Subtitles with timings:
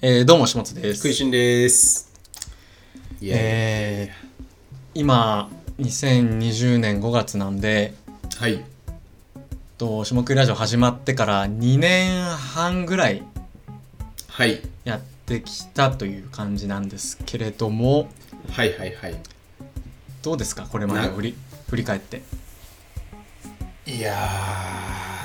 [0.00, 0.98] えー、どうも、しもつです。
[0.98, 2.08] 食いしんです。
[3.20, 4.28] えー、
[4.94, 5.50] 今、
[5.80, 7.94] 2020年5月なんで、
[8.38, 8.64] はい。
[9.76, 13.24] と、下食いラジオ始まってから2年半ぐらい
[14.28, 14.60] はい。
[14.84, 18.08] やってきたという感じなんですけれども、
[18.52, 19.20] はいはいはい。
[20.22, 21.34] どうですかこれまでを振り
[21.70, 22.22] 振り返って。
[23.84, 24.16] いや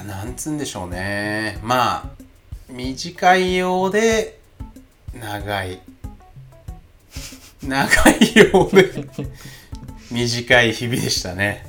[0.01, 1.59] ー、なんつうんでしょうね。
[1.61, 2.09] まあ、
[2.69, 4.41] 短いようで、
[5.19, 5.79] 長い。
[7.63, 9.07] 長いようで、
[10.11, 11.65] 短い日々でしたね。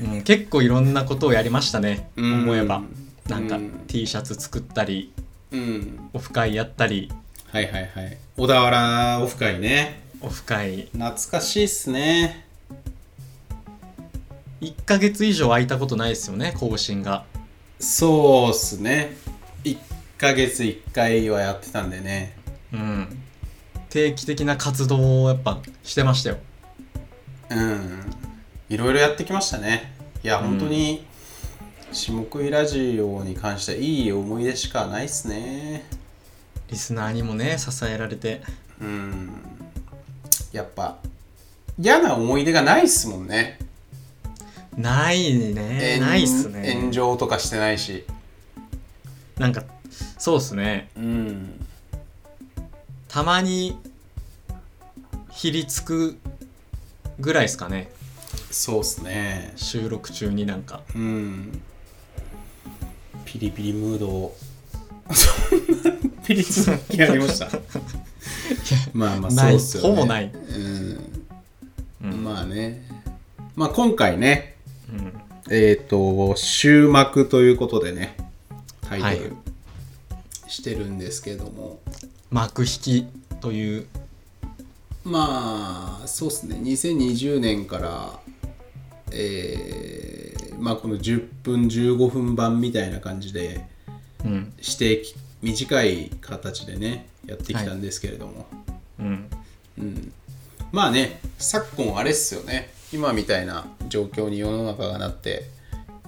[0.00, 2.08] うん、結構いろんなことをやりましたね。
[2.16, 2.82] うん思えば。
[3.28, 5.12] なんかうん T シャツ作ったり、
[5.50, 6.10] うん。
[6.12, 7.10] オフ会やったり、
[7.50, 8.18] はいはいはい。
[8.36, 10.02] 小田原オフ会ね。
[10.20, 12.44] オフ会懐かしいっすね。
[14.60, 17.24] 1ヶ月以上空いたことないですよね、更新が。
[17.78, 19.16] そうっすね。
[19.64, 19.78] 1
[20.18, 22.36] ヶ月1回はやってたんでね。
[22.74, 23.22] うん。
[23.88, 26.38] 定期的な活動をやっぱしてましたよ。
[27.50, 28.00] うん。
[28.68, 29.94] いろいろやってきましたね。
[30.24, 31.06] いや、うん本当に、
[31.92, 35.84] 下食いラジオに関してはいい思い出しかないっすね。
[36.68, 38.42] リスナーにもね、支えられて。
[38.80, 39.30] うん。
[40.52, 40.98] やっぱ、
[41.78, 43.58] 嫌な思い出がないっすもんね。
[44.76, 45.98] ないね。
[46.00, 46.74] ないっすね。
[46.80, 48.04] 炎上とかしてないし。
[49.38, 49.62] なんか、
[50.18, 50.88] そうっすね。
[50.96, 51.66] うん。
[53.14, 53.78] たまに、
[55.30, 56.16] ひりつく
[57.20, 57.92] ぐらいですかね。
[58.50, 59.52] そうっすね。
[59.54, 60.80] 収録中になんか。
[60.96, 61.62] うん。
[63.24, 64.36] ピリピリムードを。
[65.12, 67.50] そんなピリつきありました。
[68.92, 69.88] まあまあそうっすよね。
[69.90, 71.22] ほぼないうん。
[72.02, 72.24] うん。
[72.24, 72.82] まあね。
[73.54, 74.56] まあ今回ね、
[74.92, 75.12] うん、
[75.52, 78.16] えっ、と、終幕ということでね、
[78.80, 79.43] タイトル、はい
[80.56, 81.80] してるんですけども、
[82.30, 83.06] 幕引き
[83.40, 83.86] という。
[85.04, 88.20] まあ、そうっすね、2020年から、
[89.10, 93.66] えーまあこの10分、15分版みたいな感じで、
[94.24, 94.52] うん。
[94.60, 98.46] してき短い形でね、やってきたんですけれども、
[98.98, 99.28] うん。
[99.78, 100.12] うん、
[100.72, 105.44] まあね昨今あれっすよね今みたいな状況に世の中がなって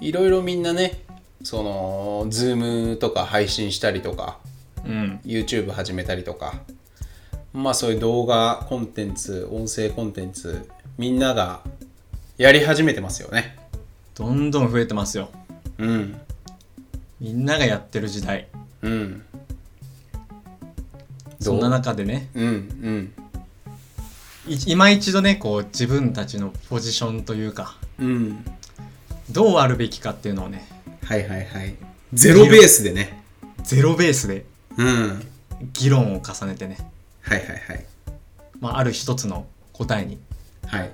[0.01, 1.03] いろいろみんなね
[1.47, 4.41] その Zoom とか配信したりとか
[4.85, 5.21] うん。
[5.25, 6.55] YouTube 始めたりとか
[7.53, 10.69] まあそういう動画コンテンツ音声コンテンツ
[10.99, 11.61] みんなが
[12.37, 13.57] やり始めてますよね。
[14.17, 15.31] どんどん増えてますよ。
[15.79, 16.21] うん。
[17.21, 18.49] みんながやってる時代。
[18.83, 19.25] うん。
[21.39, 23.13] そんな中でね、うんうん。
[24.49, 28.45] い今一度ね、こう自分たちのポジションというか、うん。
[29.31, 30.76] どうあるべきかっていうのをね、
[31.07, 31.77] はいはいはい。
[32.13, 33.23] ゼロベースでね。
[33.63, 34.45] ゼロベースで。
[34.77, 35.23] うん。
[35.73, 36.79] 議論を重ねてね、
[37.23, 37.87] はいはいはい。
[38.59, 40.19] まあ、ある一つの答えに
[40.67, 40.93] はい。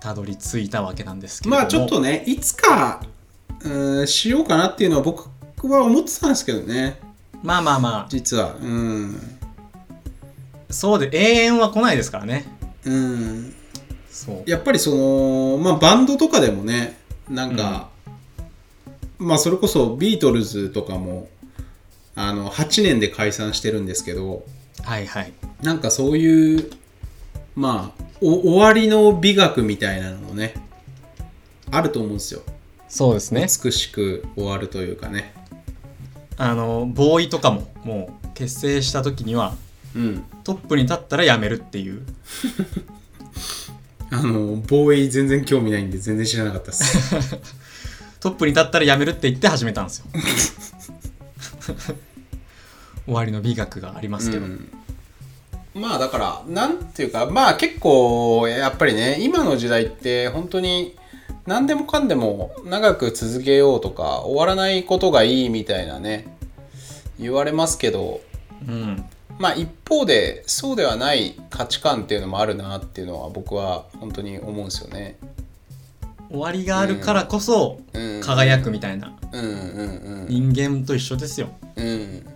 [0.00, 1.60] たどり着いたわけなんですけれども。
[1.60, 3.02] まあちょっとねいつか
[3.60, 5.28] うーんしようかなっていうのは僕
[5.68, 6.98] は思ってたんですけどね。
[7.42, 8.54] まあまあま実は。
[8.54, 9.20] うん。
[10.70, 12.46] あそうで永遠は来ないですからね。
[12.86, 13.54] うん。
[14.10, 14.50] そう。
[14.50, 16.98] やっぱりそのまあバンドとかでもね
[17.28, 17.90] なんか、
[19.20, 21.28] まあそれこそビートルズとかも
[22.16, 24.44] あの8年で解散してるんですけど
[24.82, 25.32] はいはい。
[25.62, 26.70] なんかそういう
[27.54, 30.54] まあお終わりの美学みたいなのもね
[31.70, 32.42] あると思うんですよ。
[32.88, 33.42] そうですね。
[33.42, 35.34] 美しく終わるというかね。
[36.36, 39.54] あのボーイとかももう結成した時には
[39.94, 40.24] うん。
[40.42, 42.02] トップに立ったら辞めるっていう。
[44.12, 47.38] あの防衛全然興味ないんで全然知らなかったです
[48.20, 50.06] トップに立ったら辞めるって言って始めたんですよ。
[53.06, 54.70] 終わりの美学がありますけど、うん。
[55.74, 60.96] まあだからなんていうかまあ結構やっぱりね今の時代って本当に
[61.46, 66.26] 何でもかんでも長く続けようとか終わらないことがいいみたいなね
[67.18, 68.20] 言われますけど。
[68.68, 69.04] うん。
[69.38, 75.16] まあ一方でそうではない価値観っていうのもあるなっていうのは僕は本当に思うんですよね。
[76.30, 79.16] 終わりがあるからこそうん、輝くみたいな。
[80.28, 81.48] 人間と一緒ですよ。
[81.76, 82.26] うん。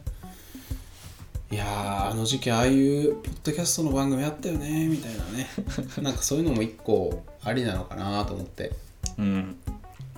[1.51, 5.49] いやーあの時期ああいうポッドキャストの番組あったよねみたいなね。
[6.03, 8.73] なんかそういうのも一個ありなのかなと思って。
[9.17, 9.57] うん。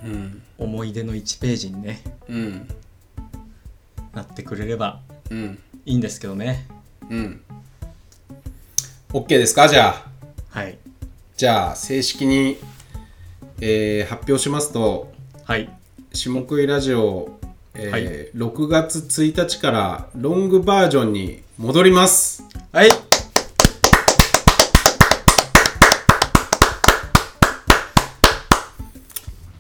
[0.05, 0.43] うん。
[0.57, 2.69] 思い出の1ページにねうん。
[4.15, 5.01] なってくれれば
[5.31, 5.59] うん。
[5.85, 6.67] いいんですけどね。
[7.11, 7.43] うん。
[9.11, 10.59] OK ですかじゃあ。
[10.59, 10.79] はい。
[11.37, 12.57] じゃあ正式に、
[13.61, 15.13] えー発表しますと
[15.45, 15.71] はい。
[16.13, 17.39] 下食いラジオ、
[17.75, 18.31] えーはい。
[18.33, 22.43] 6月1日からロングバージョンに戻ります。
[22.73, 22.91] はい。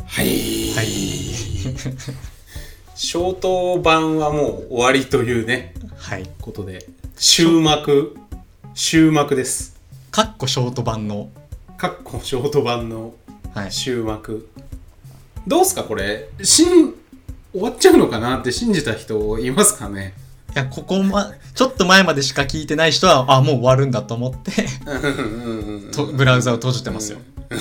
[0.07, 0.27] はい。
[0.75, 0.87] はい。
[2.95, 5.75] ショート版はもう終わりというね。
[5.97, 6.29] はい。
[6.41, 8.17] ことで終幕。
[8.75, 9.77] 終幕です。
[10.11, 11.31] かっこショート版の。
[11.77, 13.15] かっこショート版の
[13.57, 13.71] はい。
[13.71, 14.49] 終幕。
[15.47, 16.29] どうすかこれ？
[16.43, 16.93] しん
[17.53, 20.13] 終わっちゃうのかなって信じた人いますかね？
[20.55, 24.53] いやここまちょっと前までしか聞いてない人はあもう終わるんだと思って
[24.87, 25.11] うんうん
[25.85, 27.19] うんとブラウザを閉じてますよ、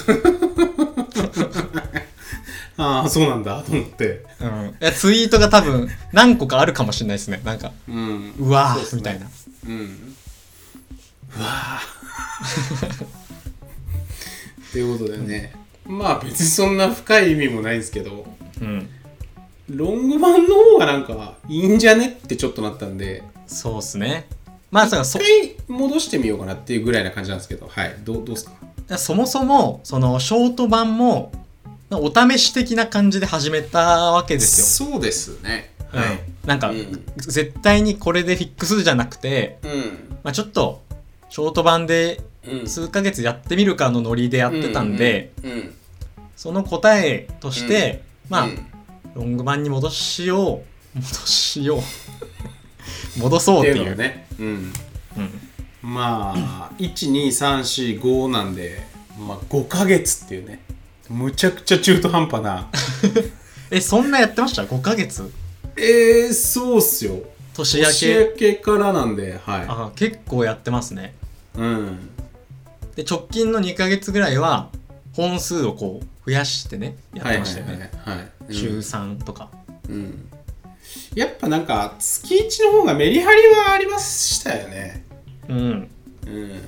[2.77, 4.25] ああそうなんだと思って。
[4.41, 7.41] うん、いやツイートが多分何個かあるかもしれないですね。
[7.44, 8.33] なんかうん。
[8.38, 8.86] うわー、ね。
[8.94, 9.27] みたいな。
[9.68, 10.15] うん。
[11.38, 13.06] うわー。
[14.74, 15.53] ということでね
[15.85, 18.25] まあ別にそんな深い意味もないんですけど
[18.61, 18.89] うん。
[19.69, 24.27] ロング版の方がなんかいいんじゃねってちょっとなったんでそうっすね。
[24.71, 27.95] まあそそ一回戻してみようかなっていうぐらいな感じなんですけどはい。
[28.03, 28.45] どうどうです
[28.87, 28.97] か？
[28.97, 31.31] そもそもそのショート版も
[31.91, 34.89] お試し的な感じで始めたわけですよ。
[34.89, 35.73] そうですね。
[35.93, 36.47] うん。
[36.47, 37.03] なんか、うん。
[37.17, 40.19] 絶対にこれでフィックスじゃなくて、うん。
[40.23, 40.83] まあ、ちょっと
[41.30, 42.68] ショート版でうん。
[42.68, 45.33] 数ヶ月やってみるかのノリでやってたんで、
[46.36, 48.66] その答えとして、まあ、うん。
[49.16, 50.62] ロング版に戻しよ
[50.94, 51.80] う戻しよう
[53.19, 53.95] 戻そうっていう。
[53.95, 54.74] ね、うん、
[55.16, 55.31] うん、
[55.81, 58.83] まあ12345なんで、
[59.18, 60.60] まあ、5ヶ月っていうね。
[61.10, 62.69] むちゃくちゃ中途半端な。
[63.72, 65.31] えそんなやってました？5ヶ月？
[65.77, 67.19] えー、そうっすよ
[67.55, 71.15] 年明年け明けからなんではあ結構やってますね。
[71.55, 72.09] いうん。
[72.95, 74.69] で直近の2ヶ月ぐらいは
[75.13, 79.49] 本数をこう増やしてねやってましたよね、はいはいはい、週3とか、
[79.87, 80.29] うん、うん。
[81.13, 85.05] やっぱなんか月1の方がメリハリはありましたよね。
[85.47, 85.89] うん。
[86.27, 86.61] うん。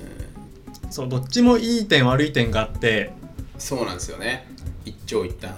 [0.90, 3.12] そうどっちもいい点悪い点があって
[3.58, 4.46] そうなんですよね。
[4.84, 5.54] 一長一短。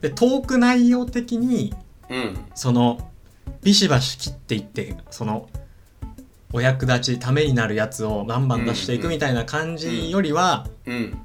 [0.00, 1.72] でトーク内容的に
[2.10, 2.38] うん。
[2.54, 3.10] その
[3.64, 5.48] ビシバシ切っていってその
[6.52, 11.18] お役立ちためになるやつをバンバン出していくみたいな感じよりは、うん。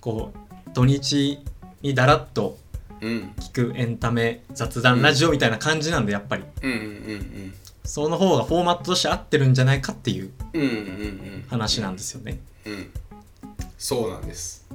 [0.00, 1.38] こう土日
[1.82, 2.56] にだらっと
[3.02, 3.32] うん。
[3.38, 6.44] 聞くエンタメ雑談ラジオみたいな感じなんでやっぱり。
[6.62, 7.54] うんうんうん。
[7.84, 11.44] その方がフォーマットとして合ってるんじゃないかっていううんうんうんうん。
[11.48, 12.38] 話なんですよね。
[12.64, 12.90] うん。
[13.76, 14.66] そうなんです。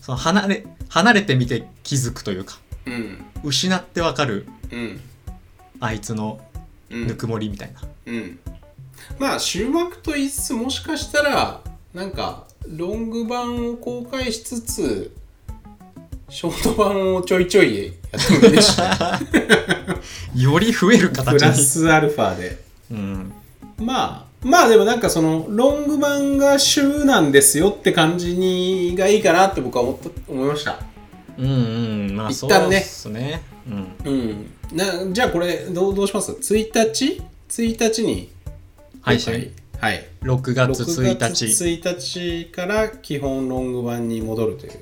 [0.00, 3.24] その離れ離れてみて気づくというかうん。
[3.44, 5.00] 失ってわかるうん。
[5.78, 6.40] あいつの
[6.90, 7.06] うん。
[7.06, 7.80] ぬくもりみたいな。
[8.06, 8.38] うん。
[9.18, 11.60] まあ終幕と言いつつもしかしたら
[11.94, 15.12] なんかロング版を公開しつつ
[16.28, 18.90] ショート版をちょいちょいやってもいいですしね。
[20.34, 21.54] より増えるプラ。
[21.54, 22.64] スアルファで。
[22.90, 23.32] うん、
[23.78, 30.80] まあまあでもなんかそのロング版が週なんですよって感じにがいいかなって僕は思った思いました。
[31.38, 31.48] うんう
[32.12, 32.16] ん。
[32.16, 32.78] まあそう一旦ね。
[32.78, 33.42] ですね。
[33.68, 33.88] うん。
[34.04, 38.30] うんなじゃあこれどうどうします ?1 日 ?1 日に
[39.00, 39.32] 配信？
[39.32, 41.64] はい、はい、6月1 6月日。
[41.80, 44.72] 1日から基本ロング版に戻るという。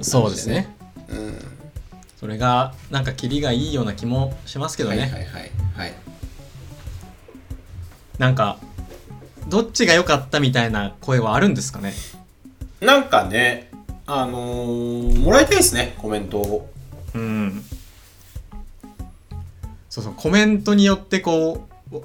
[0.00, 0.74] そうですね。
[1.08, 1.34] うん。
[2.18, 5.94] それがなんかキリがいいような気もしますけどね、はいはいはいはい。
[8.18, 8.58] なんか
[9.48, 11.92] どっちが良かったみたいな声はあるんですかね？
[12.80, 13.70] なんかね
[14.06, 16.70] あのーもらいたいですねコメントを。
[17.14, 17.64] うん
[19.92, 22.02] そうそうコメントによってこうお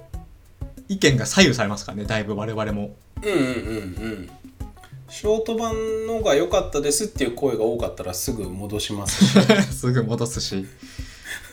[0.89, 2.93] 意見が左右されますからねだいぶ我々も。
[3.23, 3.47] うんうんうんう
[4.23, 4.29] ん。
[5.07, 9.39] ショート版のが良かったですっていう声が多かったらすぐ戻しますし。
[9.71, 10.65] すぐ戻すし。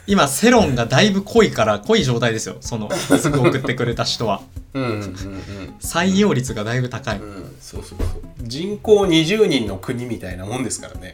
[0.08, 4.42] 今世論がだいぶ濃いから濃い状態ですよそのすぐ送ってくれた人は。
[4.72, 5.04] うんうんうん
[5.80, 7.18] 採用率がだいぶ高い。
[7.18, 8.08] うんうんそうそうそう。
[8.42, 11.12] 人口20人の国みたいなもんですからね。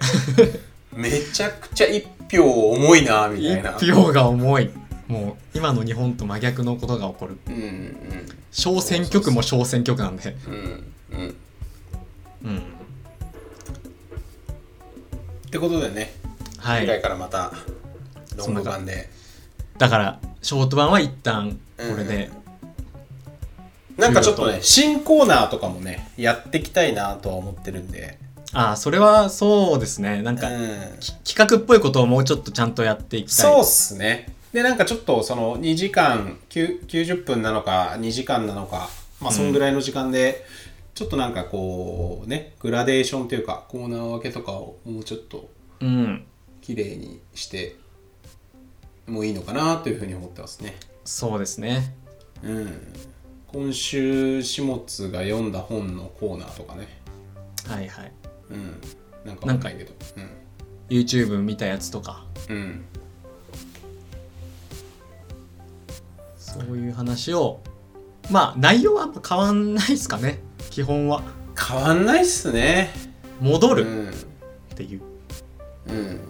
[0.97, 3.77] めちゃくちゃ一票重いなみたいな。
[3.79, 4.71] 一票が重い
[5.11, 7.39] もう今の日本と真逆のことが起こる。
[7.49, 7.97] うんうん
[8.53, 10.37] 小選挙区も小選挙区なんで。
[10.47, 10.55] うん
[11.13, 11.37] うん
[12.45, 12.59] うん。
[12.59, 12.61] っ
[15.51, 16.13] てことでね、
[16.59, 16.83] はい。
[16.83, 17.53] 次回からまた
[18.37, 19.11] ロング版で。
[19.79, 22.31] だからショート版は一旦これで、
[23.97, 28.19] なんかちょっとね新コーナーとかもねやっていきたいなとは思ってるんで、
[28.53, 30.23] ああそれはそうですね。
[30.23, 33.53] なんか、うん、き企画っぽいことをもうちょっとちゃんとやっていきたい。
[33.53, 38.91] そうっすねでなんかちょっとその2時間9 90分なのか2時間なのか
[39.21, 40.47] まあそんぐらいの時間で、
[40.95, 46.27] ちょっとなんかこうねグラデーションというかコーナー分けとかをもうちょっとうん。
[46.61, 47.77] 綺麗にして
[49.07, 50.77] もいいのかなというふうに思ってますね。
[51.05, 51.95] そうですね。
[52.43, 52.93] うん。
[53.49, 56.87] 今週始末が読んだ本のコーナーとかね。
[57.67, 58.13] はいはい。
[58.51, 58.81] うん。
[59.25, 59.93] なんかわかんないけど。
[60.89, 62.25] YouTube 見たやつとか。
[62.49, 62.85] うん
[66.53, 67.61] そういう話を。
[68.31, 70.41] まあ内容はやっぱ変わんないですかね。
[70.71, 71.23] 基本は。
[71.57, 72.91] 変わんないっすね。
[73.41, 73.83] 戻る。
[73.85, 74.09] うん。
[74.09, 74.13] っ
[74.75, 75.01] ていう、
[75.89, 76.21] うん。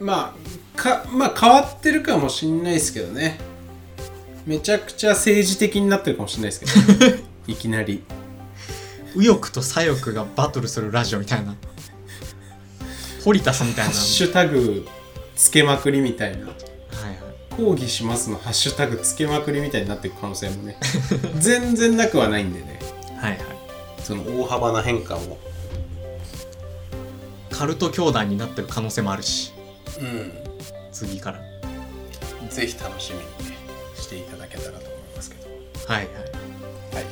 [0.00, 0.34] ま
[0.76, 3.38] あかまあ変わってるかもしんないですけどね。
[4.46, 8.02] めちゃくちゃ政治的になってるかもしんないですけど いきなり。
[9.14, 11.54] 右翼と左翼がバトルするラジオみたいな。
[13.24, 13.92] 堀田さんみたいな。
[13.92, 14.86] ハッシュタグ
[15.36, 16.48] つけまくりみたいな
[17.60, 20.76] 抗議しますのハッシュタグつけまくりみたいになっていく可能性もね。
[21.38, 22.80] 全然なくはないんでね。
[23.18, 23.40] はいはい。
[24.02, 25.38] その大幅な変化を
[27.50, 29.52] カルト教団になってる可能性もあるし。
[30.00, 30.32] うん。
[30.90, 31.40] 次から。
[32.48, 33.56] ぜひ楽しみにね
[33.94, 35.50] していただけたらと思いますけど。
[35.92, 36.14] はいはい。
[36.94, 37.04] はい。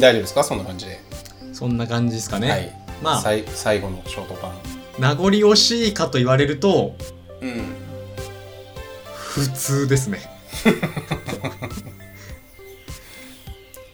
[0.00, 0.42] 大丈夫ですか？
[0.42, 1.00] そんな感じで、
[1.52, 2.72] そんな感じですかね、はい。
[3.02, 3.20] まあ。
[3.20, 3.44] 最
[3.80, 4.52] 後のショートパン。
[4.98, 6.94] 名残惜しいかと言われると
[7.40, 7.73] うん
[9.34, 10.20] 普通ですね。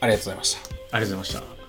[0.00, 0.61] ありがとうございました。
[0.92, 1.60] ありがとうございました